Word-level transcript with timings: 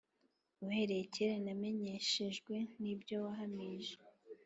Uhereye 0.67 1.03
kera 1.13 1.35
namenyeshejwe 1.45 2.53
n 2.81 2.83
ibyo 2.93 3.15
wahamije 3.25 3.95